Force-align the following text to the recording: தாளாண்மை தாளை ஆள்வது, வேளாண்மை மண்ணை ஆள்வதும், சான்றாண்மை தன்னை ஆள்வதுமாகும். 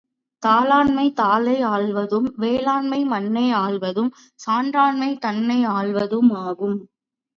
தாளாண்மை 0.43 1.03
தாளை 1.11 1.57
ஆள்வது, 1.67 2.19
வேளாண்மை 2.37 3.01
மண்ணை 3.03 3.45
ஆள்வதும், 3.59 4.11
சான்றாண்மை 4.39 5.11
தன்னை 5.19 5.59
ஆள்வதுமாகும். 5.75 6.77